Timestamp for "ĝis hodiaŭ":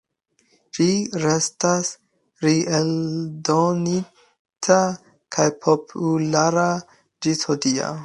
7.27-7.93